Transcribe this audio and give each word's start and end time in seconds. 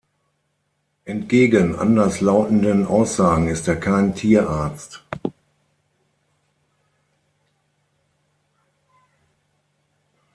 Entgegen 1.05 1.75
anders 1.75 2.21
lautenden 2.21 2.87
Aussagen 2.87 3.49
ist 3.49 3.67
er 3.67 3.75
kein 3.75 4.15
Tierarzt. 4.15 5.03